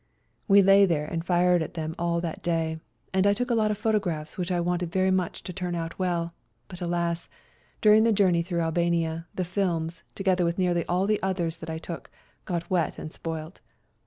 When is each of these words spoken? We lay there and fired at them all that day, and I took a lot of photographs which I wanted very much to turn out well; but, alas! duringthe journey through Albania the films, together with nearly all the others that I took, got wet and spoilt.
We 0.47 0.63
lay 0.63 0.87
there 0.87 1.05
and 1.05 1.23
fired 1.23 1.61
at 1.61 1.75
them 1.75 1.93
all 1.99 2.21
that 2.21 2.41
day, 2.41 2.79
and 3.13 3.27
I 3.27 3.35
took 3.35 3.51
a 3.51 3.53
lot 3.53 3.69
of 3.69 3.77
photographs 3.77 4.35
which 4.35 4.51
I 4.51 4.59
wanted 4.59 4.91
very 4.91 5.11
much 5.11 5.43
to 5.43 5.53
turn 5.53 5.75
out 5.75 5.99
well; 5.99 6.33
but, 6.67 6.81
alas! 6.81 7.29
duringthe 7.83 8.15
journey 8.15 8.41
through 8.41 8.61
Albania 8.61 9.27
the 9.35 9.45
films, 9.45 10.01
together 10.15 10.43
with 10.43 10.57
nearly 10.57 10.87
all 10.87 11.05
the 11.05 11.21
others 11.21 11.57
that 11.57 11.69
I 11.69 11.77
took, 11.77 12.09
got 12.45 12.67
wet 12.67 12.97
and 12.97 13.11
spoilt. 13.11 13.59